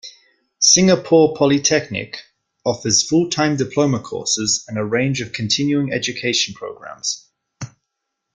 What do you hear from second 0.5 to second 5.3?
Singapore Polytechnic offers full-time diploma courses and a range